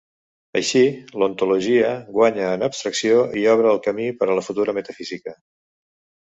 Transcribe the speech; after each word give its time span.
Així, 0.59 0.79
l'ontologia 1.23 1.91
guanya 2.15 2.47
en 2.53 2.65
abstracció 2.69 3.19
i 3.43 3.45
obre 3.53 3.71
el 3.75 3.83
camí 3.89 4.09
per 4.23 4.31
a 4.31 4.39
la 4.41 4.45
futura 4.49 4.77
metafísica. 4.81 5.37